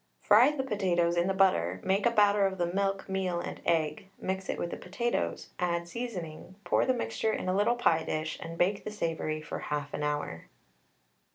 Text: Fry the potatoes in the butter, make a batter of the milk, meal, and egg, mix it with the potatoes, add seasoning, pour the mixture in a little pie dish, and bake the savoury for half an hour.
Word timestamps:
Fry 0.19 0.49
the 0.49 0.63
potatoes 0.63 1.15
in 1.15 1.27
the 1.27 1.33
butter, 1.35 1.79
make 1.83 2.07
a 2.07 2.09
batter 2.09 2.47
of 2.47 2.57
the 2.57 2.65
milk, 2.65 3.07
meal, 3.07 3.39
and 3.39 3.61
egg, 3.67 4.07
mix 4.17 4.49
it 4.49 4.57
with 4.57 4.71
the 4.71 4.75
potatoes, 4.77 5.49
add 5.59 5.87
seasoning, 5.87 6.55
pour 6.63 6.87
the 6.87 6.93
mixture 6.95 7.31
in 7.33 7.47
a 7.47 7.55
little 7.55 7.75
pie 7.75 8.01
dish, 8.03 8.39
and 8.41 8.57
bake 8.57 8.83
the 8.83 8.89
savoury 8.89 9.41
for 9.43 9.59
half 9.59 9.93
an 9.93 10.01
hour. 10.01 10.47